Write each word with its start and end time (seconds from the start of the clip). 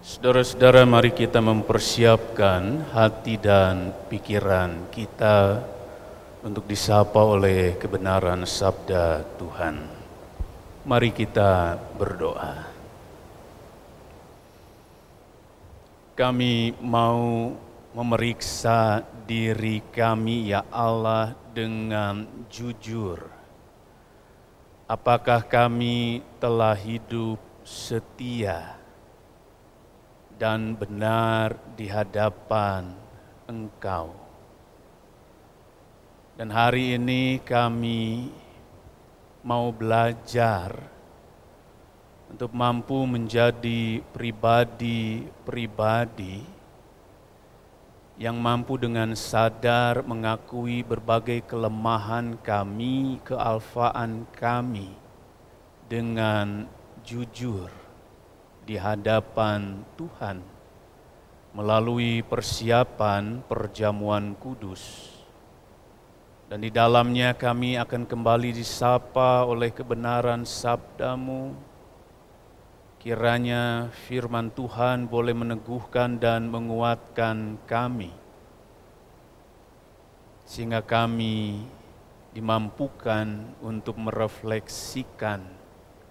Saudara-saudara, 0.00 0.88
mari 0.88 1.12
kita 1.12 1.44
mempersiapkan 1.44 2.88
hati 2.88 3.36
dan 3.36 3.92
pikiran 4.08 4.88
kita 4.88 5.60
untuk 6.40 6.64
disapa 6.64 7.20
oleh 7.20 7.76
kebenaran 7.76 8.48
sabda 8.48 9.20
Tuhan. 9.36 9.76
Mari 10.88 11.12
kita 11.12 11.76
berdoa. 12.00 12.64
Kami 16.16 16.80
mau 16.80 17.52
memeriksa 17.92 19.04
diri 19.28 19.84
kami, 19.92 20.48
ya 20.48 20.64
Allah, 20.72 21.36
dengan 21.52 22.24
jujur. 22.48 23.20
Apakah 24.88 25.44
kami 25.44 26.24
telah 26.40 26.72
hidup 26.72 27.36
setia? 27.68 28.79
Dan 30.40 30.72
benar 30.72 31.52
di 31.76 31.84
hadapan 31.84 32.96
Engkau. 33.44 34.16
Dan 36.40 36.48
hari 36.48 36.96
ini 36.96 37.44
kami 37.44 38.32
mau 39.44 39.68
belajar 39.68 40.72
untuk 42.32 42.56
mampu 42.56 43.04
menjadi 43.04 44.00
pribadi-pribadi 44.16 46.40
yang 48.16 48.40
mampu 48.40 48.80
dengan 48.80 49.12
sadar 49.12 50.00
mengakui 50.08 50.80
berbagai 50.80 51.44
kelemahan 51.44 52.40
kami, 52.40 53.20
kealfaan 53.28 54.24
kami 54.32 54.88
dengan 55.84 56.64
jujur 57.04 57.89
di 58.70 58.78
hadapan 58.78 59.82
Tuhan 59.98 60.38
melalui 61.58 62.22
persiapan 62.22 63.42
perjamuan 63.42 64.38
kudus. 64.38 65.10
Dan 66.46 66.62
di 66.62 66.70
dalamnya 66.70 67.34
kami 67.34 67.74
akan 67.74 68.06
kembali 68.06 68.54
disapa 68.54 69.42
oleh 69.42 69.74
kebenaran 69.74 70.46
sabdamu. 70.46 71.50
Kiranya 73.02 73.90
firman 74.06 74.54
Tuhan 74.54 75.10
boleh 75.10 75.34
meneguhkan 75.34 76.22
dan 76.22 76.46
menguatkan 76.46 77.58
kami. 77.66 78.14
Sehingga 80.46 80.78
kami 80.86 81.66
dimampukan 82.30 83.50
untuk 83.66 83.98
merefleksikan 83.98 85.42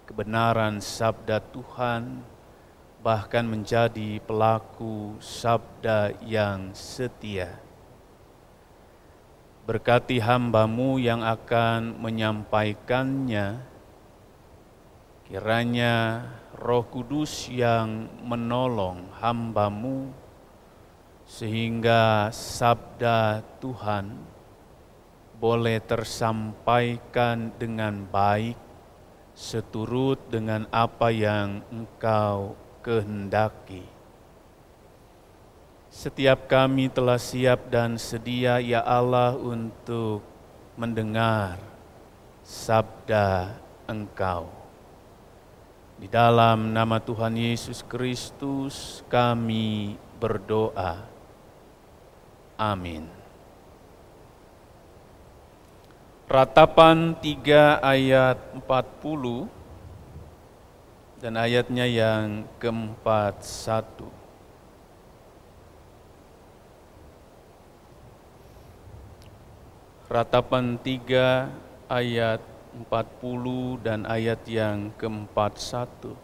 kebenaran 0.04 0.84
sabda 0.84 1.40
Tuhan 1.40 2.36
bahkan 3.00 3.48
menjadi 3.48 4.20
pelaku 4.20 5.16
sabda 5.24 6.12
yang 6.20 6.76
setia. 6.76 7.56
Berkati 9.64 10.20
hambamu 10.20 11.00
yang 11.00 11.24
akan 11.24 11.96
menyampaikannya, 11.96 13.64
kiranya 15.24 16.28
roh 16.60 16.84
kudus 16.84 17.48
yang 17.48 18.04
menolong 18.20 19.08
hambamu 19.16 20.12
sehingga 21.24 22.28
sabda 22.34 23.40
Tuhan 23.62 24.12
boleh 25.40 25.80
tersampaikan 25.80 27.48
dengan 27.56 28.04
baik 28.04 28.58
seturut 29.32 30.20
dengan 30.28 30.68
apa 30.68 31.08
yang 31.08 31.64
engkau 31.72 32.58
kehendaki. 32.80 33.84
Setiap 35.90 36.46
kami 36.46 36.86
telah 36.86 37.18
siap 37.18 37.66
dan 37.68 37.98
sedia, 37.98 38.62
ya 38.62 38.80
Allah, 38.80 39.34
untuk 39.34 40.22
mendengar 40.78 41.58
sabda 42.46 43.58
Engkau. 43.90 44.48
Di 46.00 46.08
dalam 46.08 46.72
nama 46.72 46.96
Tuhan 46.96 47.36
Yesus 47.36 47.84
Kristus 47.84 49.04
kami 49.12 50.00
berdoa. 50.16 51.04
Amin. 52.56 53.04
Ratapan 56.30 57.18
3 57.18 57.82
ayat 57.82 58.38
40 58.64 59.59
dan 61.20 61.36
ayatnya 61.36 61.84
yang 61.84 62.48
keempat 62.56 63.44
satu. 63.44 64.08
Ratapan 70.08 70.80
tiga 70.80 71.52
ayat 71.86 72.40
empat 72.74 73.06
puluh 73.20 73.76
dan 73.84 74.08
ayat 74.08 74.40
yang 74.48 74.90
keempat 74.96 75.60
satu. 75.60 76.16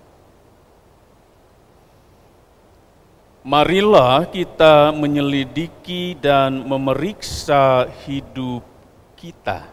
Marilah 3.46 4.26
kita 4.26 4.90
menyelidiki 4.90 6.18
dan 6.18 6.66
memeriksa 6.66 7.86
hidup 8.02 8.66
kita 9.14 9.70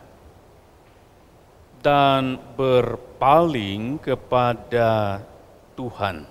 dan 1.81 2.37
berpaling 3.23 4.03
kepada 4.03 5.23
Tuhan. 5.79 6.27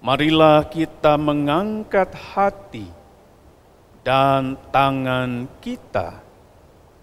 Marilah 0.00 0.64
kita 0.64 1.20
mengangkat 1.20 2.08
hati 2.16 2.88
dan 4.00 4.56
tangan 4.72 5.44
kita 5.60 6.24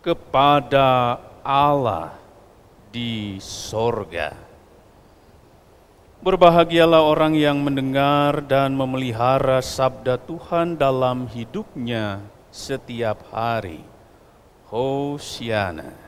kepada 0.01 1.21
Allah 1.45 2.17
di 2.89 3.37
sorga. 3.37 4.33
Berbahagialah 6.25 7.05
orang 7.05 7.37
yang 7.37 7.61
mendengar 7.61 8.41
dan 8.49 8.73
memelihara 8.73 9.61
sabda 9.61 10.17
Tuhan 10.25 10.73
dalam 10.73 11.29
hidupnya 11.29 12.17
setiap 12.49 13.29
hari. 13.29 13.85
Hosiana. 14.73 16.04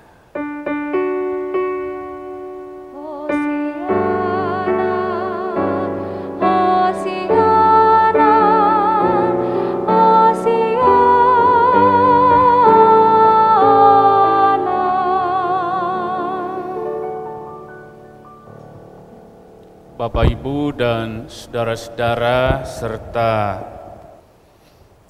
Dan 20.73 21.31
saudara-saudara, 21.31 22.65
serta 22.67 23.33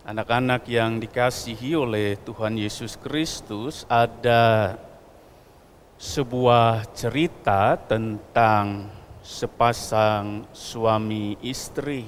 anak-anak 0.05 0.67
yang 0.69 1.01
dikasihi 1.01 1.73
oleh 1.73 2.19
Tuhan 2.21 2.57
Yesus 2.57 2.99
Kristus, 3.01 3.85
ada 3.89 4.77
sebuah 5.97 6.93
cerita 6.93 7.77
tentang 7.77 8.93
sepasang 9.23 10.45
suami 10.53 11.39
istri. 11.41 12.05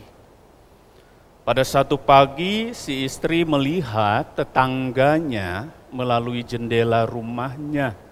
Pada 1.42 1.66
satu 1.66 1.98
pagi, 1.98 2.76
si 2.78 3.08
istri 3.08 3.48
melihat 3.48 4.38
tetangganya 4.38 5.72
melalui 5.90 6.46
jendela 6.46 7.10
rumahnya 7.10 8.10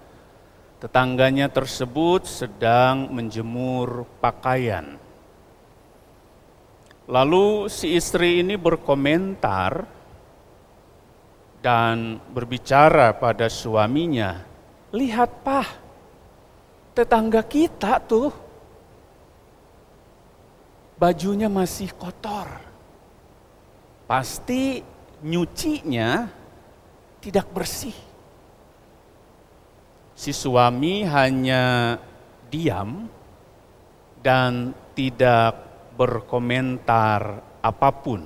Tetangganya 0.78 1.50
tersebut 1.50 2.22
sedang 2.22 3.10
menjemur 3.10 4.06
pakaian. 4.22 4.94
Lalu 7.08 7.72
si 7.72 7.96
istri 7.96 8.44
ini 8.44 8.60
berkomentar 8.60 9.88
dan 11.64 12.20
berbicara 12.30 13.16
pada 13.16 13.48
suaminya, 13.48 14.44
"Lihat, 14.92 15.30
Pak, 15.40 15.68
tetangga 16.92 17.40
kita 17.48 17.96
tuh 18.04 18.28
bajunya 21.00 21.48
masih 21.48 21.96
kotor. 21.96 22.46
Pasti 24.04 24.84
nyucinya 25.24 26.28
tidak 27.24 27.48
bersih." 27.50 28.08
si 30.18 30.34
suami 30.34 31.06
hanya 31.06 31.94
diam 32.50 33.06
dan 34.18 34.74
tidak 34.98 35.67
berkomentar 35.98 37.42
apa 37.58 37.90
pun. 37.90 38.22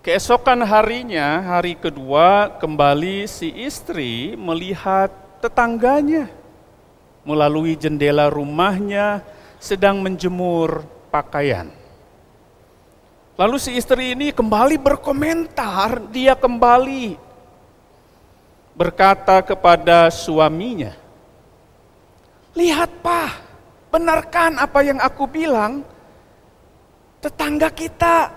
Keesokan 0.00 0.64
harinya, 0.64 1.44
hari 1.44 1.76
kedua, 1.76 2.56
kembali 2.56 3.28
si 3.28 3.52
istri 3.52 4.32
melihat 4.32 5.12
tetangganya 5.44 6.32
melalui 7.20 7.76
jendela 7.76 8.32
rumahnya 8.32 9.20
sedang 9.60 10.00
menjemur 10.00 10.88
pakaian. 11.12 11.68
Lalu 13.36 13.56
si 13.60 13.76
istri 13.76 14.16
ini 14.16 14.32
kembali 14.32 14.80
berkomentar, 14.80 16.00
dia 16.08 16.32
kembali 16.32 17.20
berkata 18.72 19.44
kepada 19.44 20.08
suaminya, 20.08 20.96
"Lihat, 22.56 22.88
Pak, 23.04 23.49
benarkan 23.90 24.62
apa 24.62 24.80
yang 24.86 25.02
aku 25.02 25.26
bilang? 25.26 25.82
Tetangga 27.20 27.68
kita 27.74 28.32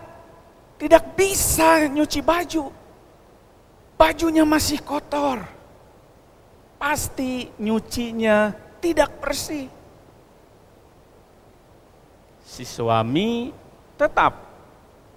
tidak 0.75 1.15
bisa 1.15 1.87
nyuci 1.87 2.19
baju. 2.19 2.67
Bajunya 3.95 4.43
masih 4.43 4.83
kotor. 4.83 5.39
Pasti 6.75 7.47
nyucinya 7.61 8.51
tidak 8.83 9.23
bersih." 9.23 9.69
Si 12.43 12.67
suami 12.67 13.49
tetap 13.95 14.35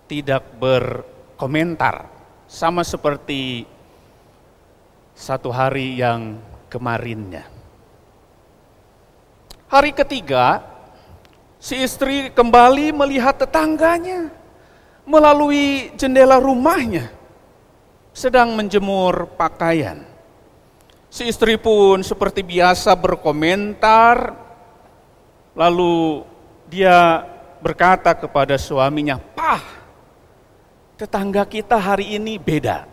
tidak 0.07 0.47
berkomentar, 0.63 2.07
sama 2.47 2.87
seperti 2.87 3.67
satu 5.17 5.51
hari 5.51 5.99
yang 5.99 6.39
kemarinnya. 6.71 7.56
Hari 9.77 9.93
ketiga, 9.93 10.65
si 11.61 11.77
istri 11.85 12.33
kembali 12.33 12.97
melihat 12.97 13.37
tetangganya 13.37 14.33
melalui 15.05 15.93
jendela 16.01 16.41
rumahnya 16.41 17.13
sedang 18.17 18.57
menjemur 18.57 19.29
pakaian. 19.37 20.01
Si 21.13 21.29
istri 21.29 21.61
pun 21.61 22.01
seperti 22.01 22.41
biasa 22.41 22.97
berkomentar, 22.97 24.33
lalu 25.53 26.25
dia 26.73 27.29
berkata 27.61 28.17
kepada 28.17 28.57
suaminya, 28.57 29.21
"Pah, 29.21 29.61
Tetangga 30.97 31.45
kita 31.45 31.77
hari 31.77 32.17
ini 32.17 32.41
beda. 32.41 32.89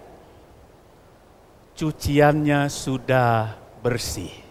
Cuciannya 1.80 2.68
sudah 2.68 3.56
bersih. 3.80 4.43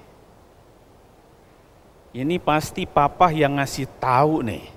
Ini 2.12 2.36
pasti 2.40 2.84
papa 2.84 3.32
yang 3.32 3.56
ngasih 3.56 3.88
tahu 3.96 4.44
nih 4.44 4.68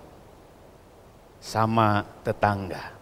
sama 1.40 2.08
tetangga. 2.24 2.96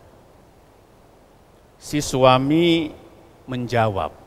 Si 1.78 2.02
suami 2.02 2.90
menjawab, 3.46 4.24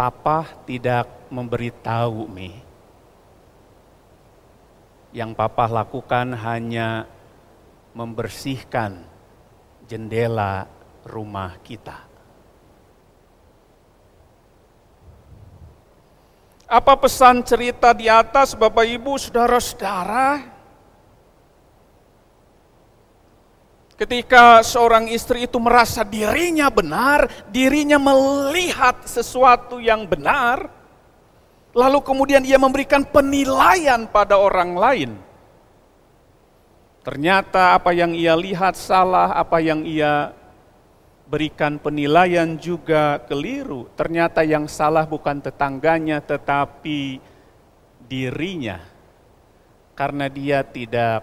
Papa 0.00 0.48
tidak 0.64 1.28
memberitahu 1.28 2.24
Mi. 2.24 2.56
Yang 5.12 5.36
papa 5.36 5.68
lakukan 5.68 6.32
hanya 6.40 7.04
membersihkan 7.92 9.04
jendela 9.84 10.64
rumah 11.04 11.60
kita. 11.60 12.09
Apa 16.70 16.94
pesan 16.94 17.42
cerita 17.42 17.90
di 17.90 18.06
atas, 18.06 18.54
Bapak 18.54 18.86
Ibu, 18.86 19.18
saudara-saudara? 19.18 20.46
Ketika 23.98 24.62
seorang 24.62 25.10
istri 25.10 25.50
itu 25.50 25.58
merasa 25.58 26.06
dirinya 26.06 26.70
benar, 26.70 27.26
dirinya 27.50 27.98
melihat 27.98 29.02
sesuatu 29.02 29.82
yang 29.82 30.06
benar, 30.06 30.70
lalu 31.74 31.98
kemudian 32.06 32.46
ia 32.46 32.56
memberikan 32.56 33.02
penilaian 33.02 34.06
pada 34.06 34.38
orang 34.38 34.72
lain 34.78 35.10
Ternyata 37.00 37.80
apa 37.80 37.96
yang 37.96 38.12
ia 38.12 38.36
lihat 38.36 38.76
salah, 38.76 39.32
apa 39.32 39.56
yang 39.56 39.88
ia 39.88 40.36
berikan 41.30 41.78
penilaian 41.78 42.58
juga 42.58 43.22
keliru. 43.22 43.86
Ternyata 43.94 44.42
yang 44.42 44.66
salah 44.66 45.06
bukan 45.06 45.38
tetangganya 45.38 46.18
tetapi 46.18 47.22
dirinya. 48.10 48.82
Karena 49.94 50.26
dia 50.26 50.66
tidak 50.66 51.22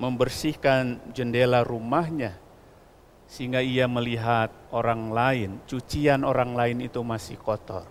membersihkan 0.00 1.12
jendela 1.12 1.60
rumahnya 1.60 2.46
sehingga 3.26 3.58
ia 3.58 3.90
melihat 3.90 4.54
orang 4.70 5.10
lain, 5.10 5.50
cucian 5.66 6.22
orang 6.22 6.54
lain 6.54 6.86
itu 6.86 7.02
masih 7.02 7.34
kotor. 7.36 7.84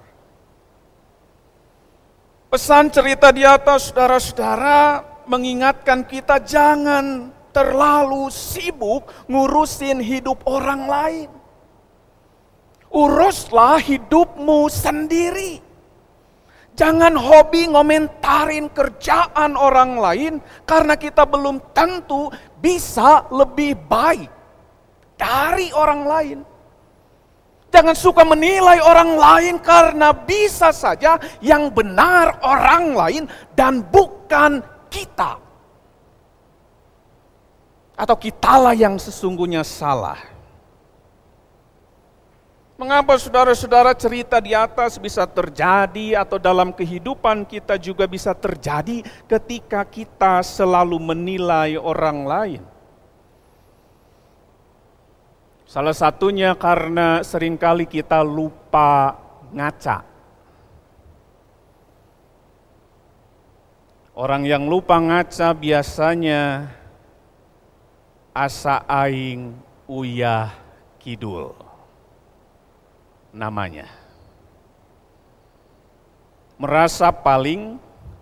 Pesan 2.47 2.87
cerita 2.87 3.35
di 3.35 3.43
atas 3.43 3.91
saudara-saudara 3.91 5.03
mengingatkan 5.27 6.07
kita 6.07 6.39
jangan 6.39 7.35
terlalu 7.55 8.27
sibuk 8.27 9.07
ngurusin 9.31 10.03
hidup 10.03 10.43
orang 10.43 10.83
lain. 10.91 11.29
Uruslah 12.91 13.79
hidupmu 13.79 14.67
sendiri. 14.67 15.63
Jangan 16.75 17.15
hobi 17.15 17.71
ngomentarin 17.71 18.67
kerjaan 18.75 19.55
orang 19.55 19.95
lain 19.95 20.33
karena 20.67 20.99
kita 20.99 21.23
belum 21.23 21.71
tentu 21.71 22.27
bisa 22.59 23.23
lebih 23.31 23.79
baik 23.87 24.27
dari 25.15 25.71
orang 25.71 26.03
lain. 26.03 26.39
Jangan 27.71 27.95
suka 27.95 28.27
menilai 28.27 28.83
orang 28.83 29.15
lain 29.15 29.55
karena 29.63 30.11
bisa 30.11 30.75
saja 30.75 31.15
yang 31.39 31.71
benar 31.71 32.43
orang 32.43 32.91
lain 32.91 33.23
dan 33.55 33.79
bukan 33.79 34.59
kita. 34.91 35.44
Atau 37.95 38.19
kitalah 38.19 38.75
yang 38.75 38.99
sesungguhnya 38.99 39.63
salah. 39.63 40.19
Mengapa 42.75 43.15
saudara-saudara 43.15 43.95
cerita 43.95 44.43
di 44.43 44.51
atas 44.51 44.99
bisa 44.99 45.23
terjadi 45.23 46.19
atau 46.19 46.35
dalam 46.35 46.75
kehidupan 46.75 47.47
kita 47.47 47.79
juga 47.79 48.03
bisa 48.03 48.35
terjadi 48.35 48.99
ketika 49.31 49.87
kita 49.87 50.43
selalu 50.43 50.99
menilai 50.99 51.79
orang 51.79 52.27
lain? 52.27 52.61
Salah 55.63 55.95
satunya 55.95 56.51
karena 56.51 57.23
sering 57.23 57.55
kali 57.55 57.87
kita 57.87 58.19
lupa 58.27 59.23
ngaca. 59.55 60.03
Orang 64.19 64.43
yang 64.43 64.67
lupa 64.67 64.99
ngaca 64.99 65.55
biasanya 65.55 66.71
asa 68.35 68.83
aing 68.83 69.55
uyah 69.87 70.51
kidul 70.99 71.55
namanya. 73.31 73.87
Merasa 76.59 77.11
paling, 77.11 77.79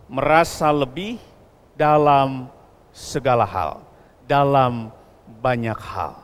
merasa 0.09 0.69
lebih 0.69 1.17
dalam 1.73 2.49
segala 2.93 3.45
hal, 3.45 3.81
dalam 4.25 4.93
banyak 5.41 5.77
hal. 5.77 6.17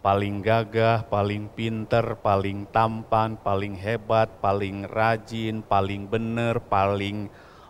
Paling 0.00 0.38
gagah, 0.38 1.02
paling 1.10 1.50
pinter, 1.50 2.14
paling 2.22 2.64
tampan, 2.70 3.34
paling 3.40 3.74
hebat, 3.74 4.30
paling 4.38 4.86
rajin, 4.86 5.66
paling 5.66 6.06
benar, 6.06 6.62
paling 6.62 7.26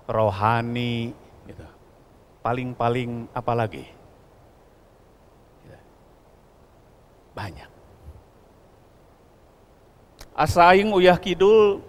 rohani, 0.06 1.16
gitu. 1.48 1.66
paling-paling 2.44 3.26
apa 3.34 3.52
lagi? 3.56 3.88
Gitu. 5.64 5.78
Banyak. 7.36 7.68
Asaing 10.32 10.88
uyah 10.96 11.20
kidul 11.20 11.84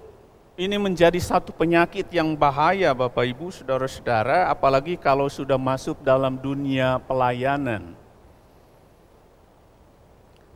ini 0.59 0.75
menjadi 0.75 1.19
satu 1.23 1.55
penyakit 1.55 2.09
yang 2.11 2.35
bahaya 2.35 2.91
Bapak 2.91 3.23
Ibu, 3.31 3.53
Saudara-saudara, 3.55 4.51
apalagi 4.51 4.99
kalau 4.99 5.31
sudah 5.31 5.55
masuk 5.55 6.03
dalam 6.03 6.35
dunia 6.35 6.99
pelayanan. 7.07 7.95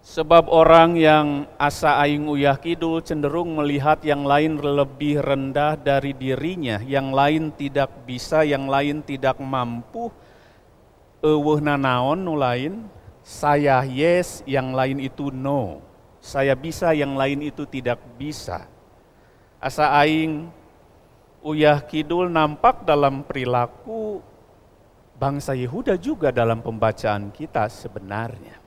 Sebab 0.01 0.49
orang 0.49 0.97
yang 0.97 1.45
asa 1.61 2.01
aing 2.01 2.25
uyah 2.25 2.57
kidul 2.57 3.05
cenderung 3.05 3.53
melihat 3.53 4.01
yang 4.01 4.25
lain 4.25 4.57
lebih 4.57 5.21
rendah 5.21 5.77
dari 5.77 6.17
dirinya, 6.17 6.81
yang 6.81 7.13
lain 7.13 7.53
tidak 7.53 8.01
bisa, 8.09 8.41
yang 8.41 8.65
lain 8.65 9.05
tidak 9.05 9.37
mampu. 9.37 10.09
Eueuh 11.21 11.61
nanaon 11.61 12.17
nu 12.17 12.33
lain, 12.33 12.89
saya 13.31 13.79
yes, 13.87 14.43
yang 14.43 14.75
lain 14.75 14.99
itu 14.99 15.31
no. 15.31 15.79
Saya 16.19 16.51
bisa, 16.51 16.91
yang 16.91 17.15
lain 17.15 17.47
itu 17.47 17.63
tidak 17.63 18.03
bisa. 18.19 18.67
Asa 19.55 19.87
aing 20.03 20.51
uyah 21.39 21.79
kidul 21.79 22.27
nampak 22.27 22.83
dalam 22.83 23.23
perilaku 23.23 24.19
bangsa 25.15 25.55
Yehuda 25.55 25.95
juga 25.95 26.29
dalam 26.35 26.59
pembacaan 26.59 27.31
kita 27.31 27.71
sebenarnya. 27.71 28.59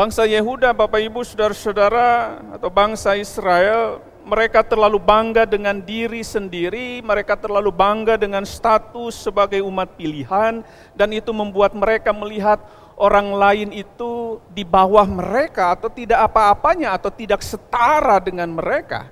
Bangsa 0.00 0.24
Yehuda, 0.24 0.72
Bapak 0.72 0.96
Ibu, 0.96 1.20
Saudara-saudara, 1.28 2.40
atau 2.56 2.72
bangsa 2.72 3.20
Israel 3.20 4.00
mereka 4.24 4.64
terlalu 4.64 4.96
bangga 4.96 5.44
dengan 5.44 5.76
diri 5.76 6.24
sendiri, 6.24 7.04
mereka 7.04 7.36
terlalu 7.36 7.68
bangga 7.68 8.16
dengan 8.16 8.48
status 8.48 9.28
sebagai 9.28 9.60
umat 9.60 10.00
pilihan, 10.00 10.64
dan 10.96 11.08
itu 11.12 11.36
membuat 11.36 11.76
mereka 11.76 12.16
melihat 12.16 12.64
orang 12.96 13.28
lain 13.28 13.76
itu 13.76 14.40
di 14.48 14.64
bawah 14.64 15.04
mereka, 15.04 15.76
atau 15.76 15.92
tidak 15.92 16.32
apa-apanya, 16.32 16.96
atau 16.96 17.12
tidak 17.12 17.44
setara 17.44 18.16
dengan 18.24 18.56
mereka. 18.56 19.04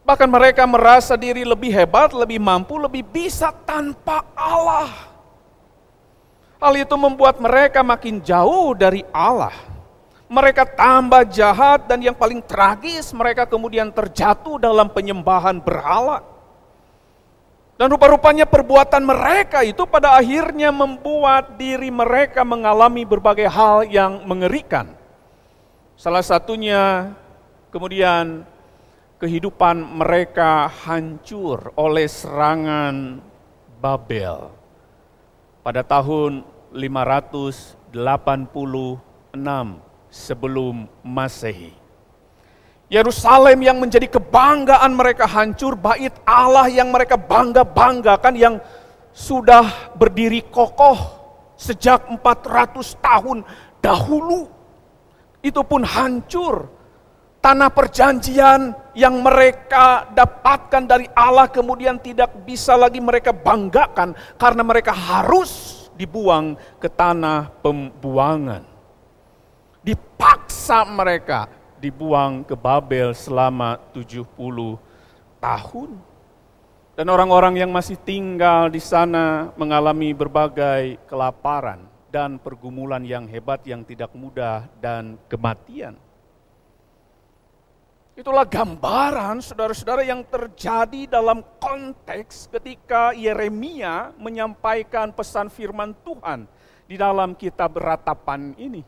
Bahkan 0.00 0.32
mereka 0.32 0.64
merasa 0.64 1.12
diri 1.12 1.44
lebih 1.44 1.76
hebat, 1.76 2.16
lebih 2.16 2.40
mampu, 2.40 2.80
lebih 2.80 3.04
bisa 3.04 3.52
tanpa 3.52 4.24
Allah. 4.32 5.15
Hal 6.56 6.72
itu 6.72 6.96
membuat 6.96 7.36
mereka 7.36 7.84
makin 7.84 8.24
jauh 8.24 8.72
dari 8.72 9.04
Allah. 9.12 9.52
Mereka 10.26 10.66
tambah 10.74 11.22
jahat 11.28 11.86
dan 11.86 12.02
yang 12.02 12.16
paling 12.16 12.42
tragis 12.42 13.12
mereka 13.14 13.46
kemudian 13.46 13.92
terjatuh 13.92 14.58
dalam 14.58 14.88
penyembahan 14.90 15.60
berhala. 15.62 16.24
Dan 17.76 17.92
rupa-rupanya 17.92 18.48
perbuatan 18.48 19.04
mereka 19.04 19.60
itu 19.60 19.84
pada 19.84 20.16
akhirnya 20.16 20.72
membuat 20.72 21.60
diri 21.60 21.92
mereka 21.92 22.40
mengalami 22.40 23.04
berbagai 23.04 23.46
hal 23.52 23.84
yang 23.84 24.24
mengerikan. 24.24 24.96
Salah 26.00 26.24
satunya 26.24 27.12
kemudian 27.68 28.48
kehidupan 29.20 29.76
mereka 29.76 30.72
hancur 30.88 31.68
oleh 31.76 32.08
serangan 32.08 33.20
Babel 33.76 34.65
pada 35.66 35.82
tahun 35.82 36.46
586 36.70 37.98
sebelum 40.06 40.86
Masehi. 41.02 41.74
Yerusalem 42.86 43.58
yang 43.66 43.82
menjadi 43.82 44.06
kebanggaan 44.06 44.94
mereka 44.94 45.26
hancur, 45.26 45.74
bait 45.74 46.14
Allah 46.22 46.70
yang 46.70 46.94
mereka 46.94 47.18
bangga-banggakan 47.18 48.38
yang 48.38 48.62
sudah 49.10 49.90
berdiri 49.98 50.46
kokoh 50.54 51.18
sejak 51.58 52.14
400 52.14 53.02
tahun 53.02 53.42
dahulu. 53.82 54.46
Itu 55.42 55.66
pun 55.66 55.82
hancur 55.82 56.70
tanah 57.46 57.70
perjanjian 57.70 58.74
yang 58.98 59.22
mereka 59.22 60.10
dapatkan 60.10 60.82
dari 60.82 61.06
Allah 61.14 61.46
kemudian 61.46 61.94
tidak 61.94 62.42
bisa 62.42 62.74
lagi 62.74 62.98
mereka 62.98 63.30
banggakan 63.30 64.18
karena 64.34 64.66
mereka 64.66 64.90
harus 64.90 65.86
dibuang 65.94 66.58
ke 66.82 66.90
tanah 66.90 67.54
pembuangan. 67.62 68.66
Dipaksa 69.78 70.82
mereka 70.90 71.46
dibuang 71.78 72.42
ke 72.42 72.58
Babel 72.58 73.14
selama 73.14 73.78
70 73.94 74.26
tahun. 75.38 75.90
Dan 76.98 77.06
orang-orang 77.06 77.62
yang 77.62 77.70
masih 77.70 77.94
tinggal 77.94 78.66
di 78.74 78.82
sana 78.82 79.54
mengalami 79.54 80.10
berbagai 80.10 80.98
kelaparan 81.06 81.86
dan 82.10 82.42
pergumulan 82.42 83.06
yang 83.06 83.30
hebat 83.30 83.62
yang 83.62 83.86
tidak 83.86 84.10
mudah 84.18 84.66
dan 84.82 85.14
kematian. 85.30 85.94
Itulah 88.16 88.48
gambaran 88.48 89.44
saudara-saudara 89.44 90.00
yang 90.00 90.24
terjadi 90.24 91.04
dalam 91.04 91.44
konteks 91.60 92.48
ketika 92.48 93.12
Yeremia 93.12 94.16
menyampaikan 94.16 95.12
pesan 95.12 95.52
firman 95.52 95.92
Tuhan 96.00 96.48
di 96.88 96.96
dalam 96.96 97.36
kitab 97.36 97.76
ratapan 97.76 98.56
ini. 98.56 98.80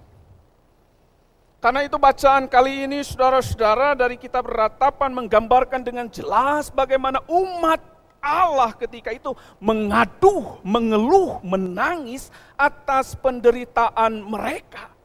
Karena 1.60 1.84
itu 1.84 2.00
bacaan 2.00 2.48
kali 2.48 2.88
ini 2.88 3.04
saudara-saudara 3.04 3.92
dari 3.92 4.16
kitab 4.16 4.48
ratapan 4.48 5.12
menggambarkan 5.12 5.84
dengan 5.84 6.08
jelas 6.08 6.72
bagaimana 6.72 7.20
umat 7.28 7.84
Allah 8.24 8.72
ketika 8.80 9.12
itu 9.12 9.36
mengaduh, 9.60 10.56
mengeluh, 10.64 11.36
menangis 11.44 12.32
atas 12.56 13.12
penderitaan 13.12 14.24
mereka 14.24 14.97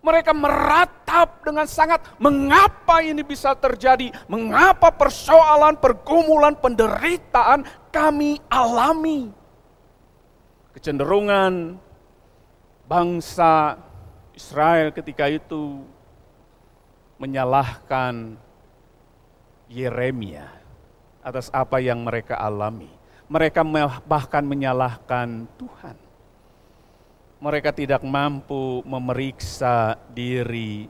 mereka 0.00 0.32
meratap 0.32 1.44
dengan 1.44 1.68
sangat 1.68 2.00
mengapa 2.16 3.04
ini 3.04 3.20
bisa 3.20 3.52
terjadi, 3.52 4.08
mengapa 4.26 4.88
persoalan, 4.88 5.76
pergumulan, 5.76 6.56
penderitaan 6.56 7.68
kami 7.92 8.40
alami. 8.48 9.28
Kecenderungan 10.72 11.76
bangsa 12.88 13.76
Israel 14.32 14.88
ketika 14.96 15.28
itu 15.28 15.84
menyalahkan 17.20 18.40
Yeremia 19.68 20.48
atas 21.20 21.52
apa 21.52 21.78
yang 21.78 22.00
mereka 22.00 22.40
alami. 22.40 22.88
Mereka 23.30 23.62
bahkan 24.08 24.42
menyalahkan 24.42 25.46
Tuhan 25.54 26.09
mereka 27.40 27.72
tidak 27.72 28.04
mampu 28.04 28.84
memeriksa 28.84 29.96
diri 30.12 30.84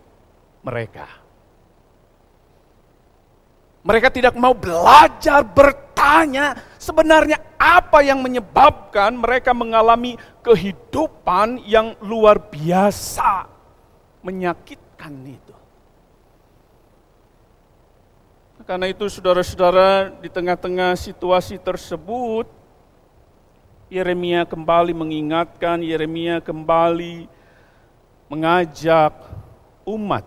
mereka. 0.66 1.06
Mereka 3.80 4.12
tidak 4.12 4.36
mau 4.36 4.52
belajar 4.52 5.40
bertanya 5.40 6.52
sebenarnya 6.76 7.40
apa 7.56 8.04
yang 8.04 8.20
menyebabkan 8.20 9.16
mereka 9.16 9.56
mengalami 9.56 10.20
kehidupan 10.44 11.64
yang 11.64 11.96
luar 12.04 12.36
biasa 12.36 13.48
menyakitkan 14.20 15.14
itu. 15.24 15.56
Karena 18.68 18.86
itu 18.92 19.08
saudara-saudara 19.08 20.12
di 20.20 20.28
tengah-tengah 20.28 20.92
situasi 20.94 21.56
tersebut 21.56 22.59
Yeremia 23.90 24.46
kembali 24.46 24.94
mengingatkan, 24.94 25.82
Yeremia 25.82 26.38
kembali 26.38 27.26
mengajak 28.30 29.10
umat 29.82 30.22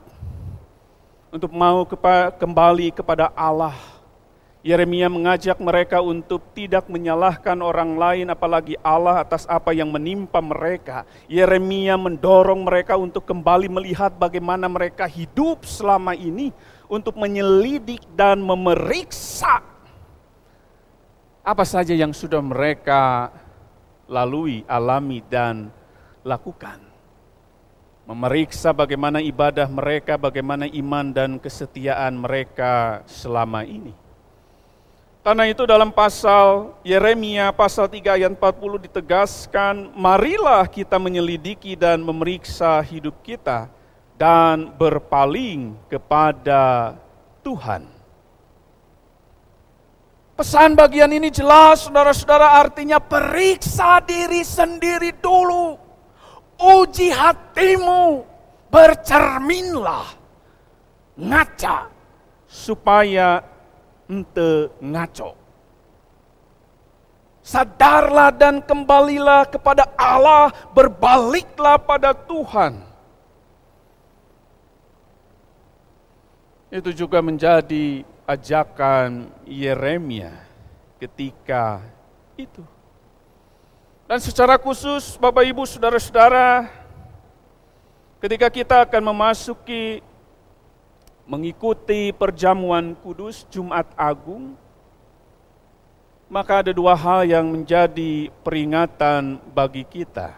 untuk 1.31 1.47
mau 1.55 1.87
kembali 2.35 2.91
kepada 2.91 3.31
Allah. 3.31 3.71
Yeremia 4.67 5.07
mengajak 5.07 5.55
mereka 5.63 6.03
untuk 6.03 6.43
tidak 6.51 6.91
menyalahkan 6.91 7.55
orang 7.63 7.95
lain 7.95 8.27
apalagi 8.35 8.75
Allah 8.83 9.23
atas 9.23 9.47
apa 9.47 9.71
yang 9.71 9.87
menimpa 9.87 10.43
mereka. 10.43 11.07
Yeremia 11.31 11.95
mendorong 11.95 12.67
mereka 12.67 12.99
untuk 12.99 13.23
kembali 13.23 13.71
melihat 13.71 14.11
bagaimana 14.11 14.67
mereka 14.67 15.07
hidup 15.07 15.63
selama 15.63 16.11
ini 16.19 16.51
untuk 16.91 17.15
menyelidik 17.15 18.03
dan 18.11 18.43
memeriksa 18.43 19.63
apa 21.43 21.67
saja 21.67 21.91
yang 21.91 22.15
sudah 22.15 22.39
mereka 22.39 23.27
lalui, 24.07 24.67
alami, 24.67 25.23
dan 25.25 25.71
lakukan. 26.23 26.79
Memeriksa 28.03 28.75
bagaimana 28.75 29.23
ibadah 29.23 29.67
mereka, 29.71 30.19
bagaimana 30.19 30.67
iman 30.67 31.15
dan 31.15 31.39
kesetiaan 31.39 32.19
mereka 32.19 33.03
selama 33.07 33.63
ini. 33.63 33.95
Karena 35.23 35.47
itu 35.47 35.63
dalam 35.63 35.87
pasal 35.87 36.75
Yeremia 36.83 37.55
pasal 37.55 37.87
3 37.87 38.19
ayat 38.19 38.35
40 38.35 38.91
ditegaskan, 38.91 39.95
marilah 39.95 40.67
kita 40.67 40.99
menyelidiki 40.99 41.79
dan 41.79 42.03
memeriksa 42.03 42.83
hidup 42.83 43.15
kita 43.23 43.71
dan 44.19 44.75
berpaling 44.75 45.79
kepada 45.87 46.99
Tuhan. 47.39 47.87
Pesan 50.33 50.73
bagian 50.73 51.13
ini 51.13 51.29
jelas, 51.29 51.85
saudara-saudara, 51.85 52.57
artinya 52.57 52.97
periksa 52.97 54.01
diri 54.01 54.41
sendiri 54.41 55.13
dulu. 55.21 55.77
Uji 56.57 57.13
hatimu, 57.13 58.25
bercerminlah, 58.73 60.09
ngaca, 61.21 61.85
supaya 62.49 63.45
ente 64.09 64.73
ngaco. 64.81 65.37
Sadarlah 67.43 68.33
dan 68.33 68.63
kembalilah 68.65 69.45
kepada 69.45 69.85
Allah, 69.99 70.49
berbaliklah 70.73 71.77
pada 71.77 72.15
Tuhan. 72.15 72.81
Itu 76.73 76.89
juga 76.89 77.21
menjadi 77.21 78.01
ajakan 78.23 79.27
Yeremia 79.43 80.31
ketika 80.99 81.83
itu. 82.39 82.63
Dan 84.07 84.19
secara 84.19 84.59
khusus 84.59 85.15
Bapak 85.19 85.43
Ibu 85.47 85.63
Saudara-saudara 85.67 86.67
ketika 88.23 88.47
kita 88.47 88.75
akan 88.87 89.03
memasuki 89.11 89.99
mengikuti 91.23 92.11
perjamuan 92.11 92.95
kudus 92.99 93.47
Jumat 93.47 93.87
Agung 93.95 94.55
maka 96.33 96.65
ada 96.65 96.73
dua 96.73 96.97
hal 96.97 97.29
yang 97.29 97.45
menjadi 97.45 98.33
peringatan 98.41 99.37
bagi 99.53 99.85
kita. 99.85 100.33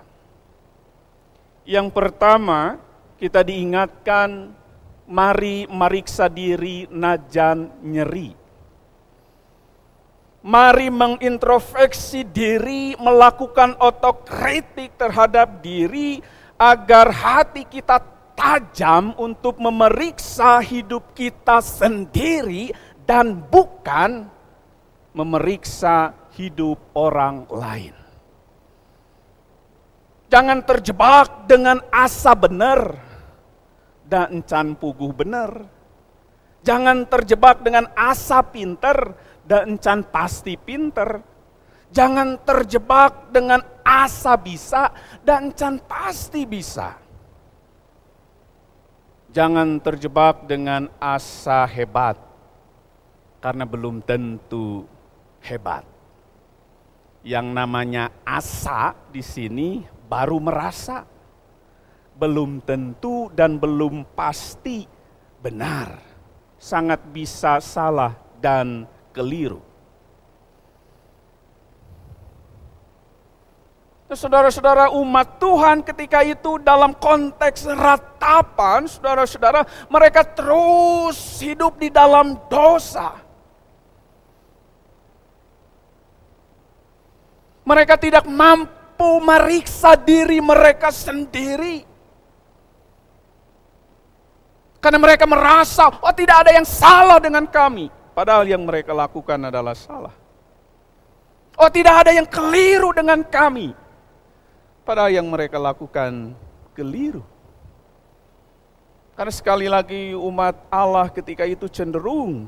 Yang 1.63 1.88
pertama, 1.96 2.77
kita 3.15 3.39
diingatkan 3.42 4.51
mari 5.06 5.70
meriksa 5.70 6.30
diri 6.30 6.90
najan 6.90 7.70
nyeri. 7.86 8.34
Mari 10.46 10.94
mengintrospeksi 10.94 12.22
diri, 12.30 12.94
melakukan 13.02 13.74
otokritik 13.82 14.94
terhadap 14.94 15.66
diri 15.66 16.22
agar 16.62 17.10
hati 17.10 17.66
kita 17.66 17.98
tajam 18.38 19.18
untuk 19.18 19.58
memeriksa 19.58 20.62
hidup 20.62 21.18
kita 21.18 21.66
sendiri 21.66 22.70
dan 23.10 23.34
bukan 23.34 24.30
memeriksa 25.18 26.14
hidup 26.38 26.78
orang 26.94 27.50
lain. 27.50 27.96
Jangan 30.30 30.62
terjebak 30.62 31.48
dengan 31.50 31.80
asa 31.90 32.36
benar 32.38 33.05
dan 34.06 34.42
encan 34.42 34.78
puguh 34.78 35.12
benar. 35.12 35.66
Jangan 36.66 37.06
terjebak 37.06 37.62
dengan 37.62 37.90
asa 37.94 38.42
pinter 38.42 39.14
dan 39.46 39.78
encan 39.78 40.02
pasti 40.10 40.58
pinter. 40.58 41.22
Jangan 41.94 42.42
terjebak 42.42 43.30
dengan 43.30 43.62
asa 43.86 44.34
bisa 44.36 44.90
dan 45.22 45.54
encan 45.54 45.78
pasti 45.86 46.42
bisa. 46.50 46.98
Jangan 49.30 49.78
terjebak 49.84 50.50
dengan 50.50 50.90
asa 50.98 51.68
hebat 51.70 52.18
karena 53.44 53.68
belum 53.68 54.02
tentu 54.02 54.90
hebat. 55.46 55.86
Yang 57.22 57.48
namanya 57.54 58.10
asa 58.26 58.98
di 59.14 59.22
sini 59.22 59.86
baru 60.10 60.42
merasa 60.42 61.06
belum 62.15 62.63
tentu 62.63 63.27
dan 63.36 63.60
belum 63.60 64.15
pasti 64.15 64.88
benar. 65.43 66.00
Sangat 66.55 67.03
bisa 67.12 67.60
salah 67.62 68.15
dan 68.39 68.88
keliru. 69.13 69.62
Saudara-saudara 74.05 74.93
umat 75.01 75.41
Tuhan 75.41 75.81
ketika 75.81 76.22
itu 76.22 76.62
dalam 76.62 76.93
konteks 76.93 77.65
ratapan, 77.67 78.86
saudara-saudara, 78.86 79.65
mereka 79.89 80.22
terus 80.22 81.41
hidup 81.41 81.81
di 81.81 81.89
dalam 81.89 82.38
dosa. 82.45 83.17
Mereka 87.65 87.98
tidak 87.98 88.29
mampu 88.29 89.17
meriksa 89.25 89.98
diri 89.98 90.38
mereka 90.38 90.93
sendiri. 90.93 91.95
Karena 94.86 95.01
mereka 95.01 95.25
merasa, 95.25 95.89
oh 95.89 96.13
tidak 96.13 96.46
ada 96.46 96.54
yang 96.54 96.62
salah 96.62 97.18
dengan 97.18 97.50
kami. 97.50 97.89
Padahal 98.13 98.46
yang 98.46 98.62
mereka 98.62 98.94
lakukan 98.94 99.50
adalah 99.50 99.74
salah. 99.74 100.13
Oh 101.58 101.65
tidak 101.74 102.06
ada 102.06 102.13
yang 102.13 102.30
keliru 102.30 102.94
dengan 102.94 103.25
kami. 103.25 103.74
Padahal 104.86 105.10
yang 105.10 105.25
mereka 105.25 105.58
lakukan 105.58 106.38
keliru. 106.77 107.25
Karena 109.18 109.34
sekali 109.34 109.65
lagi 109.65 110.13
umat 110.13 110.54
Allah 110.70 111.10
ketika 111.10 111.50
itu 111.50 111.65
cenderung 111.65 112.46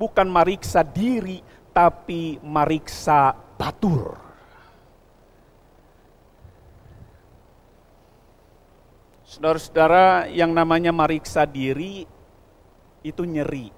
bukan 0.00 0.24
mariksa 0.24 0.80
diri, 0.80 1.44
tapi 1.76 2.40
mariksa 2.40 3.36
batur. 3.60 4.27
Saudara-saudara, 9.28 10.24
yang 10.32 10.56
namanya 10.56 10.88
mariksa 10.88 11.44
diri 11.44 12.08
itu 13.04 13.22
nyeri, 13.28 13.68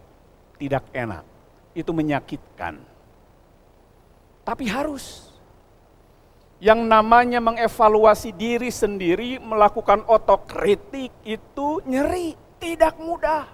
tidak 0.62 0.86
enak, 0.94 1.26
itu 1.74 1.90
menyakitkan. 1.90 2.78
Tapi 4.46 4.64
harus. 4.70 5.26
Yang 6.62 6.86
namanya 6.86 7.42
mengevaluasi 7.42 8.30
diri 8.30 8.70
sendiri, 8.70 9.42
melakukan 9.42 10.06
otokritik 10.06 11.10
itu 11.26 11.82
nyeri, 11.82 12.38
tidak 12.62 12.94
mudah. 13.02 13.50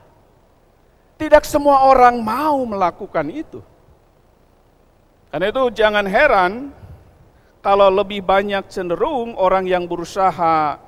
Tidak 1.16 1.48
semua 1.48 1.88
orang 1.88 2.20
mau 2.20 2.60
melakukan 2.68 3.32
itu. 3.32 3.64
Karena 5.32 5.48
itu 5.48 5.64
jangan 5.72 6.04
heran 6.04 6.52
kalau 7.64 7.88
lebih 7.88 8.20
banyak 8.20 8.68
cenderung 8.68 9.32
orang 9.32 9.64
yang 9.64 9.88
berusaha 9.88 10.85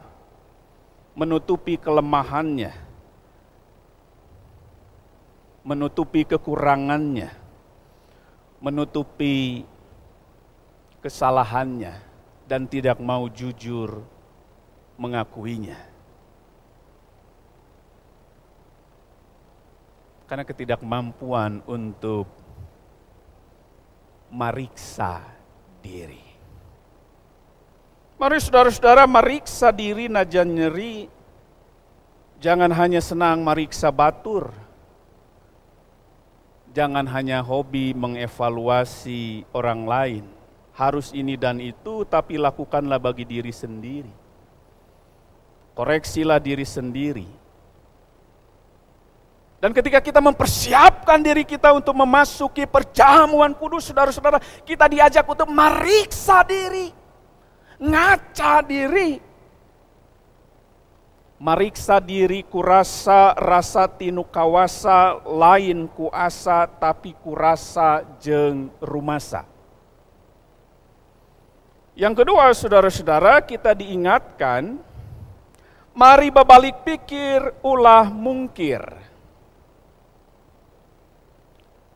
menutupi 1.18 1.74
kelemahannya, 1.74 2.70
menutupi 5.66 6.22
kekurangannya, 6.22 7.34
menutupi 8.62 9.66
kesalahannya, 11.02 11.98
dan 12.46 12.70
tidak 12.70 13.02
mau 13.02 13.26
jujur 13.26 14.06
mengakuinya. 14.94 15.90
Karena 20.30 20.46
ketidakmampuan 20.46 21.66
untuk 21.66 22.30
meriksa 24.30 25.24
diri. 25.82 26.27
Mari 28.18 28.42
saudara-saudara 28.42 29.06
meriksa 29.06 29.70
diri 29.70 30.10
najan 30.10 30.50
nyeri. 30.50 31.06
Jangan 32.42 32.74
hanya 32.74 32.98
senang 32.98 33.46
meriksa 33.46 33.94
batur. 33.94 34.50
Jangan 36.74 37.06
hanya 37.14 37.38
hobi 37.46 37.94
mengevaluasi 37.94 39.46
orang 39.54 39.86
lain. 39.86 40.24
Harus 40.74 41.14
ini 41.14 41.38
dan 41.38 41.62
itu, 41.62 42.02
tapi 42.10 42.34
lakukanlah 42.42 42.98
bagi 42.98 43.22
diri 43.22 43.54
sendiri. 43.54 44.10
Koreksilah 45.78 46.42
diri 46.42 46.66
sendiri. 46.66 47.30
Dan 49.62 49.70
ketika 49.70 50.02
kita 50.02 50.18
mempersiapkan 50.18 51.22
diri 51.22 51.46
kita 51.46 51.70
untuk 51.70 51.94
memasuki 51.94 52.66
perjamuan 52.66 53.54
kudus, 53.54 53.90
saudara-saudara, 53.90 54.42
kita 54.66 54.90
diajak 54.90 55.22
untuk 55.22 55.50
meriksa 55.50 56.42
diri 56.42 56.97
ngaca 57.78 58.62
diri. 58.66 59.22
Mariksa 61.38 62.02
diri 62.02 62.42
kurasa 62.42 63.30
rasa 63.38 63.86
tinu 63.86 64.26
kawasa 64.26 65.22
lain 65.22 65.86
kuasa 65.86 66.66
tapi 66.66 67.14
kurasa 67.14 68.02
jeng 68.18 68.74
rumasa. 68.82 69.46
Yang 71.94 72.26
kedua 72.26 72.50
saudara-saudara 72.50 73.38
kita 73.46 73.70
diingatkan 73.70 74.82
mari 75.94 76.34
berbalik 76.34 76.82
pikir 76.82 77.54
ulah 77.62 78.10
mungkir. 78.10 78.82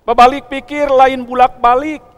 Berbalik 0.07 0.47
pikir 0.47 0.87
lain 0.87 1.27
bulak 1.27 1.59
balik 1.59 2.12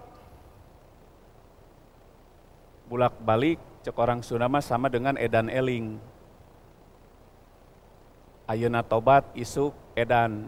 bulak 2.94 3.18
balik 3.26 3.58
cek 3.82 3.98
orang 3.98 4.22
Sunda 4.22 4.46
sama 4.62 4.86
dengan 4.86 5.18
edan 5.18 5.50
eling. 5.50 5.98
Ayana 8.46 8.86
tobat 8.86 9.26
isuk 9.34 9.74
edan. 9.98 10.46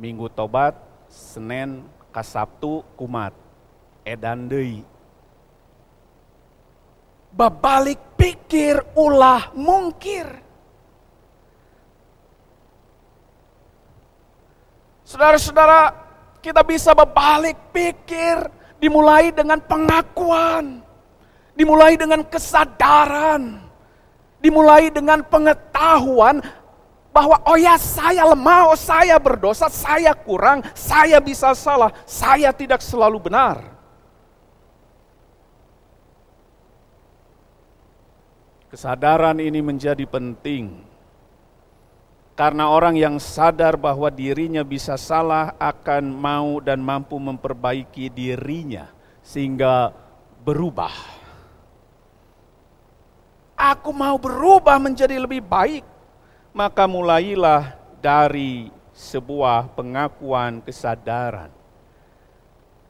Minggu 0.00 0.32
tobat 0.32 0.72
Senin 1.12 1.84
ka 2.16 2.24
Sabtu 2.24 2.80
kumat 2.96 3.36
edan 4.08 4.48
deui. 4.48 4.80
Babalik 7.36 8.00
pikir 8.16 8.80
ulah 8.96 9.52
mungkir. 9.52 10.32
Saudara-saudara, 15.04 15.92
kita 16.40 16.64
bisa 16.64 16.96
berbalik 16.96 17.60
pikir 17.68 18.61
dimulai 18.82 19.30
dengan 19.30 19.62
pengakuan, 19.62 20.82
dimulai 21.54 21.94
dengan 21.94 22.26
kesadaran, 22.26 23.62
dimulai 24.42 24.90
dengan 24.90 25.22
pengetahuan 25.22 26.42
bahwa 27.14 27.38
oh 27.46 27.54
ya 27.54 27.78
saya 27.78 28.26
lemah, 28.26 28.74
oh 28.74 28.78
saya 28.78 29.22
berdosa, 29.22 29.70
saya 29.70 30.10
kurang, 30.18 30.66
saya 30.74 31.22
bisa 31.22 31.54
salah, 31.54 31.94
saya 32.02 32.50
tidak 32.50 32.82
selalu 32.82 33.22
benar. 33.22 33.62
Kesadaran 38.66 39.38
ini 39.38 39.62
menjadi 39.62 40.02
penting 40.08 40.91
karena 42.42 42.66
orang 42.66 42.98
yang 42.98 43.22
sadar 43.22 43.78
bahwa 43.78 44.10
dirinya 44.10 44.66
bisa 44.66 44.98
salah 44.98 45.54
akan 45.62 46.10
mau 46.10 46.58
dan 46.58 46.82
mampu 46.82 47.14
memperbaiki 47.14 48.10
dirinya 48.10 48.90
sehingga 49.22 49.94
berubah. 50.42 50.90
Aku 53.54 53.94
mau 53.94 54.18
berubah 54.18 54.74
menjadi 54.82 55.22
lebih 55.22 55.38
baik. 55.38 55.86
maka 56.50 56.84
mulailah 56.84 57.78
dari 58.02 58.68
sebuah 58.92 59.72
pengakuan 59.72 60.60
kesadaran 60.60 61.48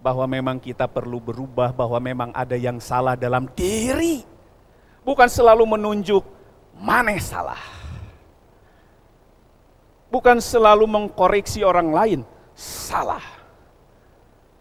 bahwa 0.02 0.26
memang 0.26 0.58
kita 0.58 0.88
perlu 0.90 1.22
berubah, 1.22 1.70
bahwa 1.70 2.00
memang 2.00 2.30
ada 2.34 2.56
yang 2.58 2.80
salah 2.82 3.14
dalam 3.14 3.46
diri. 3.54 4.24
Bukan 5.06 5.28
selalu 5.30 5.76
menunjuk 5.76 6.24
mana 6.74 7.14
salah. 7.22 7.81
Bukan 10.12 10.44
selalu 10.44 10.84
mengkoreksi 10.84 11.64
orang 11.64 11.88
lain, 11.88 12.20
salah. 12.52 13.24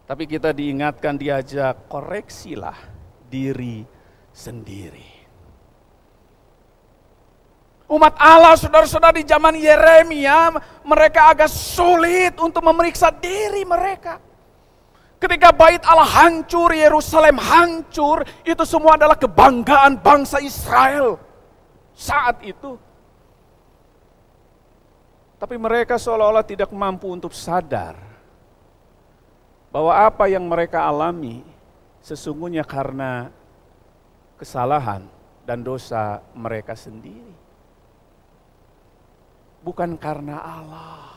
Tapi 0.07 0.23
kita 0.23 0.55
diingatkan 0.55 1.19
diajak 1.19 1.91
koreksilah 1.91 2.79
diri 3.27 3.83
sendiri. 4.31 5.11
Umat 7.91 8.15
Allah, 8.15 8.55
saudara-saudara 8.55 9.19
di 9.19 9.27
zaman 9.27 9.59
Yeremia, 9.59 10.55
mereka 10.87 11.35
agak 11.35 11.51
sulit 11.51 12.39
untuk 12.39 12.63
memeriksa 12.63 13.11
diri 13.11 13.67
mereka. 13.67 14.23
Ketika 15.19 15.51
bait 15.51 15.83
Allah 15.83 16.07
hancur, 16.07 16.71
Yerusalem 16.71 17.35
hancur, 17.35 18.23
itu 18.47 18.63
semua 18.63 18.95
adalah 18.95 19.19
kebanggaan 19.19 19.99
bangsa 19.99 20.39
Israel 20.39 21.19
saat 21.91 22.39
itu. 22.47 22.79
Tapi 25.41 25.57
mereka 25.57 25.97
seolah-olah 25.97 26.45
tidak 26.45 26.69
mampu 26.69 27.09
untuk 27.09 27.33
sadar 27.33 27.97
bahwa 29.73 29.89
apa 30.05 30.29
yang 30.29 30.45
mereka 30.45 30.85
alami 30.85 31.41
sesungguhnya 32.05 32.61
karena 32.61 33.33
kesalahan 34.37 35.01
dan 35.41 35.65
dosa 35.65 36.21
mereka 36.37 36.77
sendiri 36.77 37.41
bukan 39.61 39.97
karena 39.97 40.41
Allah, 40.41 41.13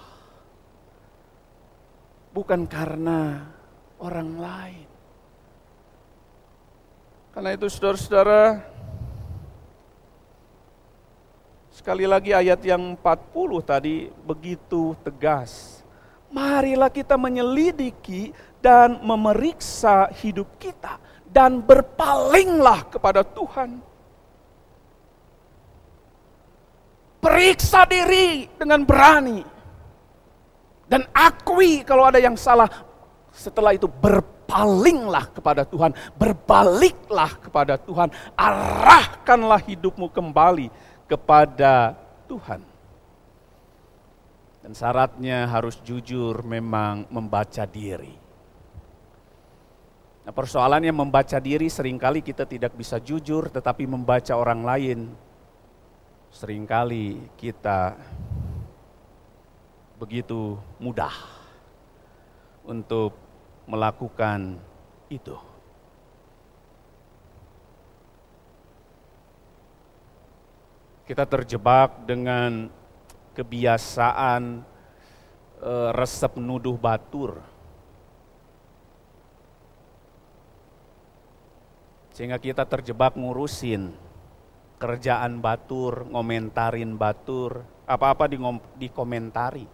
bukan 2.33 2.69
karena 2.69 3.49
orang 4.01 4.31
lain. 4.37 4.89
Karena 7.35 7.51
itu 7.59 7.67
saudara-saudara, 7.67 8.63
sekali 11.75 12.07
lagi 12.07 12.31
ayat 12.31 12.63
yang 12.63 12.95
40 12.95 13.67
tadi 13.67 14.07
begitu 14.23 14.95
tegas. 15.03 15.83
Marilah 16.31 16.91
kita 16.91 17.19
menyelidiki 17.19 18.31
dan 18.63 19.03
memeriksa 19.03 20.11
hidup 20.23 20.47
kita 20.63 21.03
dan 21.27 21.59
berpalinglah 21.59 22.87
kepada 22.87 23.27
Tuhan. 23.27 23.83
Periksa 27.19 27.83
diri 27.91 28.47
dengan 28.55 28.87
berani. 28.87 29.43
Dan 30.87 31.03
akui 31.11 31.83
kalau 31.83 32.07
ada 32.07 32.23
yang 32.23 32.39
salah. 32.39 32.71
Setelah 33.35 33.75
itu 33.75 33.91
berpalinglah 33.91 35.27
kepada 35.35 35.67
Tuhan. 35.67 35.91
Berbaliklah 36.15 37.35
kepada 37.43 37.75
Tuhan. 37.81 38.13
Arahkanlah 38.39 39.59
hidupmu 39.65 40.07
kembali 40.13 40.94
kepada 41.05 41.97
Tuhan. 42.29 42.63
Dan 44.65 44.73
syaratnya 44.73 45.45
harus 45.45 45.77
jujur 45.85 46.41
memang 46.41 47.05
membaca 47.13 47.69
diri. 47.69 48.17
Nah 50.25 50.33
persoalannya 50.33 50.89
membaca 50.89 51.37
diri 51.37 51.69
sering 51.69 52.01
kali 52.01 52.25
kita 52.25 52.49
tidak 52.49 52.73
bisa 52.73 52.97
jujur 52.97 53.53
tetapi 53.53 53.85
membaca 53.85 54.33
orang 54.33 54.65
lain 54.65 54.99
sering 56.33 56.65
kali 56.65 57.21
kita 57.37 57.93
begitu 60.01 60.57
mudah 60.81 61.13
untuk 62.65 63.13
melakukan 63.69 64.57
itu. 65.13 65.54
Kita 71.05 71.29
terjebak 71.29 72.09
dengan 72.09 72.73
kebiasaan 73.37 74.65
e, 75.61 75.73
resep 75.93 76.33
nuduh 76.41 76.81
batur. 76.81 77.45
Sehingga 82.17 82.41
kita 82.41 82.65
terjebak 82.65 83.21
ngurusin 83.21 83.93
kerjaan 84.81 85.45
batur, 85.45 86.09
ngomentarin 86.09 86.97
batur, 86.97 87.69
apa-apa 87.85 88.25
di 88.25 88.41
dikomentari. 88.81 89.67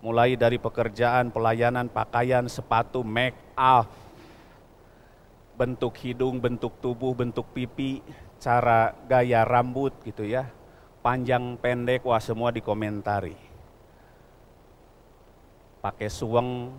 Mulai 0.00 0.32
dari 0.32 0.56
pekerjaan, 0.56 1.28
pelayanan, 1.28 1.92
pakaian, 1.92 2.48
sepatu, 2.48 3.04
make 3.04 3.36
up, 3.52 3.84
bentuk 5.60 5.92
hidung, 6.00 6.40
bentuk 6.40 6.72
tubuh, 6.80 7.12
bentuk 7.12 7.44
pipi, 7.52 8.00
cara 8.40 8.96
gaya 9.04 9.44
rambut 9.44 9.92
gitu 10.02 10.24
ya. 10.24 10.48
Panjang, 11.04 11.60
pendek, 11.60 12.04
wah 12.04 12.20
semua 12.20 12.48
dikomentari. 12.50 13.36
Pakai 15.84 16.08
suweng, 16.08 16.72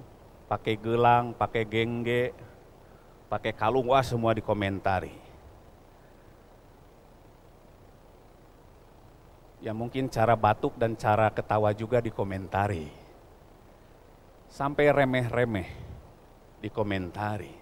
pakai 0.50 0.78
gelang, 0.78 1.34
pakai 1.34 1.66
gengge, 1.66 2.34
pakai 3.30 3.54
kalung, 3.54 3.90
wah 3.90 4.06
semua 4.06 4.34
dikomentari 4.34 5.22
ya 9.62 9.78
mungkin 9.78 10.10
cara 10.10 10.34
batuk 10.34 10.74
dan 10.76 10.98
cara 10.98 11.30
ketawa 11.30 11.70
juga 11.72 12.02
dikomentari. 12.02 12.90
Sampai 14.52 14.92
remeh-remeh 14.92 15.70
dikomentari. 16.60 17.61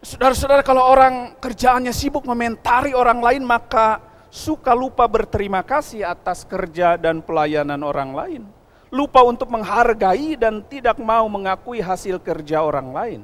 Saudara-saudara 0.00 0.64
kalau 0.64 0.80
orang 0.80 1.36
kerjaannya 1.36 1.92
sibuk 1.92 2.24
komentari 2.24 2.96
orang 2.96 3.20
lain 3.20 3.44
maka 3.44 4.00
suka 4.32 4.72
lupa 4.72 5.04
berterima 5.04 5.60
kasih 5.60 6.08
atas 6.08 6.48
kerja 6.48 6.96
dan 6.96 7.20
pelayanan 7.20 7.84
orang 7.84 8.10
lain. 8.16 8.42
Lupa 8.90 9.22
untuk 9.22 9.52
menghargai 9.52 10.34
dan 10.34 10.64
tidak 10.66 10.98
mau 10.98 11.28
mengakui 11.30 11.78
hasil 11.78 12.18
kerja 12.18 12.64
orang 12.64 12.88
lain. 12.90 13.20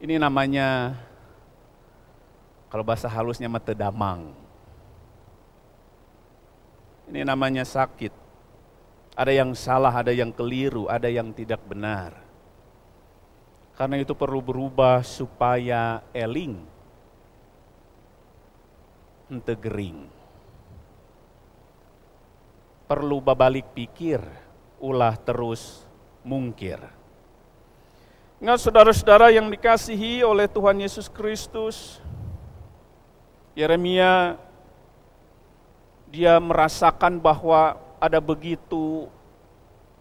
Ini 0.00 0.18
namanya 0.18 0.98
kalau 2.72 2.82
bahasa 2.82 3.06
halusnya 3.06 3.46
metedamang 3.46 4.44
ini 7.08 7.20
namanya 7.24 7.64
sakit. 7.68 8.12
Ada 9.14 9.30
yang 9.30 9.54
salah, 9.54 9.92
ada 9.94 10.10
yang 10.10 10.34
keliru, 10.34 10.90
ada 10.90 11.06
yang 11.06 11.30
tidak 11.30 11.62
benar. 11.68 12.23
Karena 13.74 13.98
itu 13.98 14.14
perlu 14.14 14.38
berubah 14.38 15.02
supaya 15.02 15.98
eling, 16.14 16.62
ente 19.26 19.54
gering. 19.58 20.06
Perlu 22.86 23.18
babalik 23.18 23.66
pikir, 23.74 24.22
ulah 24.78 25.18
terus 25.18 25.82
mungkir. 26.22 26.78
Ingat 28.38 28.62
saudara-saudara 28.62 29.34
yang 29.34 29.50
dikasihi 29.50 30.22
oleh 30.22 30.46
Tuhan 30.46 30.78
Yesus 30.78 31.10
Kristus, 31.10 31.98
Yeremia 33.58 34.38
dia 36.14 36.38
merasakan 36.38 37.18
bahwa 37.18 37.74
ada 37.98 38.22
begitu 38.22 39.10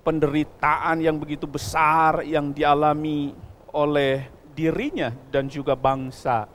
penderitaan 0.06 1.02
yang 1.02 1.18
begitu 1.18 1.50
besar 1.50 2.22
yang 2.22 2.54
dialami 2.54 3.34
oleh 3.74 4.30
dirinya 4.54 5.10
dan 5.34 5.50
juga 5.50 5.74
bangsa 5.74 6.46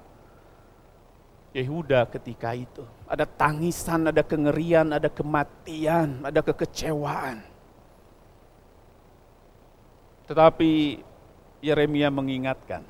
Yehuda 1.53 2.07
ketika 2.13 2.55
itu. 2.55 2.87
Ada 3.09 3.27
tangisan, 3.27 4.15
ada 4.15 4.23
kengerian, 4.23 4.95
ada 4.95 5.11
kematian, 5.11 6.23
ada 6.23 6.41
kekecewaan. 6.45 7.43
Tetapi 10.29 11.03
Yeremia 11.65 12.13
mengingatkan, 12.13 12.85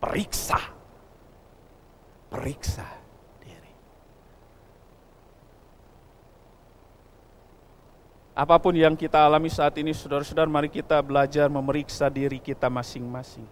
periksa, 0.00 0.58
periksa 2.32 3.01
Apa 8.32 8.56
pun 8.56 8.72
yang 8.72 8.96
kita 8.96 9.20
alami 9.20 9.52
saat 9.52 9.76
ini, 9.76 9.92
saudara-saudara, 9.92 10.48
mari 10.48 10.72
kita 10.72 10.96
belajar 11.04 11.52
memeriksa 11.52 12.08
diri 12.08 12.40
kita 12.40 12.72
masing-masing. 12.72 13.44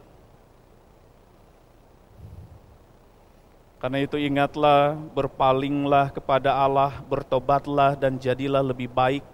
Karena 3.76 4.00
itu 4.00 4.16
ingatlah, 4.16 4.96
berpalinglah 5.12 6.08
kepada 6.08 6.56
Allah, 6.56 6.96
bertobatlah 7.04 7.92
dan 7.92 8.16
jadilah 8.16 8.64
lebih 8.64 8.88
baik, 8.88 9.24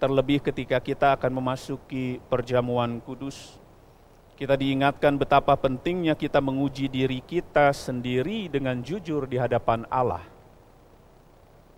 terlebih 0.00 0.40
ketika 0.40 0.80
kita 0.80 1.12
akan 1.12 1.44
memasuki 1.44 2.16
perjamuan 2.32 2.96
kudus. 3.04 3.60
Kita 4.32 4.56
diingatkan 4.56 5.20
betapa 5.20 5.60
pentingnya 5.60 6.16
kita 6.16 6.40
menguji 6.40 6.88
diri 6.88 7.20
kita 7.20 7.68
sendiri 7.72 8.48
dengan 8.48 8.80
jujur 8.80 9.28
di 9.28 9.36
hadapan 9.40 9.84
Allah 9.88 10.24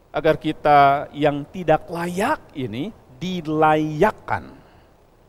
agar 0.09 0.41
kita 0.41 1.13
yang 1.13 1.45
tidak 1.53 1.87
layak 1.87 2.41
ini 2.57 2.91
dilayakkan 3.19 4.55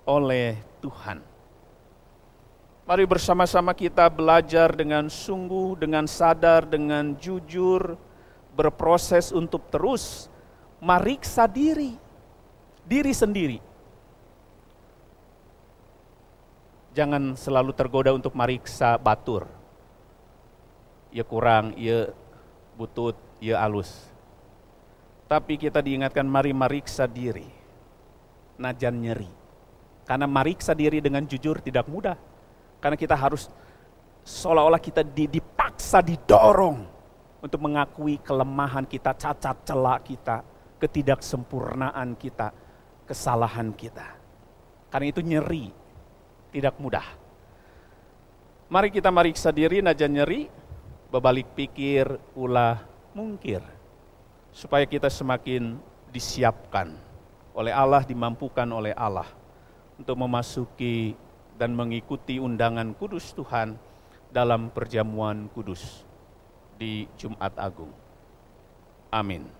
oleh 0.05 0.57
Tuhan. 0.81 1.21
Mari 2.89 3.05
bersama-sama 3.05 3.69
kita 3.77 4.09
belajar 4.09 4.73
dengan 4.73 5.05
sungguh, 5.13 5.77
dengan 5.77 6.09
sadar, 6.09 6.65
dengan 6.65 7.13
jujur, 7.21 7.93
berproses 8.57 9.29
untuk 9.29 9.69
terus 9.69 10.25
meriksa 10.81 11.45
diri, 11.45 11.93
diri 12.81 13.13
sendiri. 13.13 13.59
Jangan 16.97 17.37
selalu 17.37 17.77
tergoda 17.77 18.09
untuk 18.09 18.33
meriksa 18.33 18.97
batur. 18.97 19.45
Ya 21.13 21.21
kurang, 21.21 21.77
ya 21.77 22.09
butut, 22.73 23.13
ya 23.37 23.61
alus. 23.61 24.09
Tapi 25.29 25.61
kita 25.61 25.77
diingatkan 25.77 26.25
mari 26.25 26.49
meriksa 26.57 27.05
diri. 27.05 27.58
Najan 28.59 28.99
nyeri. 28.99 29.31
Karena 30.03 30.27
meriksa 30.27 30.75
diri 30.75 30.99
dengan 30.99 31.23
jujur 31.23 31.63
tidak 31.63 31.87
mudah. 31.87 32.17
Karena 32.83 32.99
kita 32.99 33.15
harus 33.15 33.47
seolah-olah 34.23 34.81
kita 34.81 35.01
dipaksa, 35.05 36.03
didorong 36.03 36.83
untuk 37.39 37.59
mengakui 37.63 38.19
kelemahan 38.19 38.83
kita, 38.83 39.15
cacat 39.15 39.63
celak 39.63 40.05
kita, 40.05 40.43
ketidaksempurnaan 40.77 42.19
kita, 42.19 42.51
kesalahan 43.07 43.71
kita. 43.71 44.05
Karena 44.91 45.05
itu 45.07 45.21
nyeri, 45.23 45.71
tidak 46.51 46.75
mudah. 46.81 47.05
Mari 48.69 48.89
kita 48.93 49.09
meriksa 49.09 49.49
diri, 49.49 49.81
najan 49.81 50.13
nyeri, 50.13 50.45
berbalik 51.09 51.57
pikir, 51.57 52.05
ulah 52.37 52.81
mungkir 53.17 53.61
supaya 54.53 54.85
kita 54.85 55.09
semakin 55.09 55.77
disiapkan 56.09 57.08
oleh 57.59 57.75
Allah, 57.75 58.07
dimampukan 58.07 58.63
oleh 58.71 58.95
Allah 58.95 59.27
untuk 59.99 60.15
memasuki 60.15 61.19
dan 61.59 61.75
mengikuti 61.75 62.39
undangan 62.39 62.95
kudus 62.95 63.35
Tuhan 63.35 63.75
dalam 64.31 64.71
perjamuan 64.71 65.51
kudus 65.51 66.07
di 66.79 67.03
Jumat 67.19 67.51
Agung. 67.59 67.91
Amin. 69.11 69.58